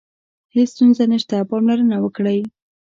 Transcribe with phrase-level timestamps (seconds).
[0.53, 2.39] هیڅ ستونزه نشته، پاملرنه وکړئ.